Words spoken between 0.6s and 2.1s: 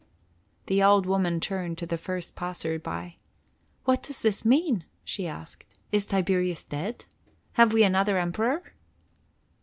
The old woman turned to the